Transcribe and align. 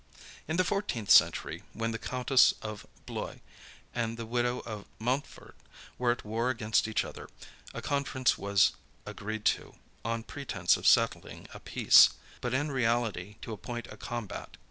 In 0.47 0.57
the 0.57 0.63
fourteenth 0.63 1.11
century, 1.11 1.61
when 1.73 1.91
the 1.91 1.99
Countess 1.99 2.55
of 2.63 2.87
Blois 3.05 3.35
and 3.93 4.17
the 4.17 4.25
widow 4.25 4.61
of 4.61 4.85
Mountford 4.97 5.53
were 5.99 6.11
at 6.11 6.25
war 6.25 6.49
against 6.49 6.87
each 6.87 7.05
other, 7.05 7.29
a 7.71 7.83
conference 7.83 8.35
was 8.35 8.71
agreed 9.05 9.45
to, 9.45 9.75
on 10.03 10.23
pretence 10.23 10.75
of 10.75 10.87
settling 10.87 11.47
a 11.53 11.59
peace, 11.59 12.09
but 12.41 12.51
in 12.51 12.71
reality 12.71 13.35
to 13.43 13.53
appoint 13.53 13.85
a 13.91 13.95
combat. 13.97 14.57